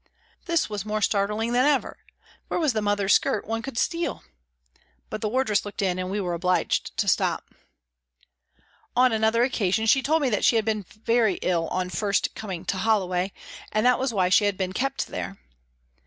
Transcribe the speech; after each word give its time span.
This 0.45 0.67
was 0.67 0.83
more 0.83 0.99
startling 1.03 1.53
than 1.53 1.63
ever. 1.67 1.99
Where 2.47 2.59
was 2.59 2.73
the 2.73 2.81
mother's 2.81 3.13
skirt 3.13 3.45
one 3.45 3.61
could" 3.61 3.77
steal"? 3.87 4.23
But 5.11 5.21
the 5.21 5.29
wardress 5.29 5.63
looked 5.63 5.83
in 5.83 5.99
and 5.99 6.09
we 6.09 6.19
were 6.19 6.33
obliged 6.33 6.97
to 6.97 7.07
stop. 7.07 7.53
On 8.95 9.11
another 9.11 9.43
occasion 9.43 9.85
she 9.85 10.01
told 10.01 10.23
me 10.23 10.29
that 10.31 10.43
she 10.43 10.55
had 10.55 10.65
been 10.65 10.87
very 10.89 11.35
ill 11.43 11.67
on 11.67 11.91
first 11.91 12.33
coming 12.33 12.65
to 12.65 12.77
Holloway, 12.79 13.31
and 13.71 13.85
that 13.85 13.99
was 13.99 14.11
why 14.11 14.29
she 14.29 14.45
had 14.45 14.57
been 14.57 14.73
kept 14.73 15.05
there. 15.05 15.37